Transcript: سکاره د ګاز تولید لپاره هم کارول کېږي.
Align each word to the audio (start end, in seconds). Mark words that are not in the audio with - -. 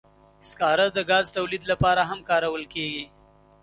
سکاره 0.49 0.87
د 0.97 0.99
ګاز 1.09 1.25
تولید 1.37 1.63
لپاره 1.71 2.01
هم 2.09 2.19
کارول 2.29 2.63
کېږي. 2.73 3.05